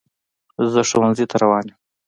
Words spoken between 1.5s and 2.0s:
یم.